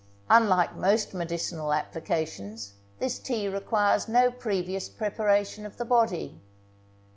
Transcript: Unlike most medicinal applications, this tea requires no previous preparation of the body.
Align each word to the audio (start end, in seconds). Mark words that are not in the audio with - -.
Unlike 0.31 0.77
most 0.77 1.13
medicinal 1.13 1.73
applications, 1.73 2.73
this 2.97 3.19
tea 3.19 3.47
requires 3.47 4.07
no 4.07 4.31
previous 4.31 4.89
preparation 4.89 5.63
of 5.63 5.77
the 5.77 5.85
body. 5.85 6.41